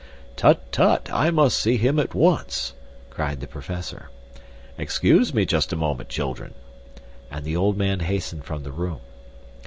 "Tut, 0.35 0.71
tut, 0.71 1.11
I 1.13 1.29
must 1.29 1.59
see 1.59 1.77
him 1.77 1.99
at 1.99 2.15
once!" 2.15 2.73
cried 3.11 3.39
the 3.39 3.45
professor. 3.45 4.09
"Excuse 4.75 5.31
me 5.31 5.45
just 5.45 5.71
a 5.71 5.75
moment, 5.75 6.09
children," 6.09 6.55
and 7.29 7.45
the 7.45 7.55
old 7.55 7.77
man 7.77 7.99
hastened 7.99 8.43
from 8.43 8.63
the 8.63 8.71
room. 8.71 9.01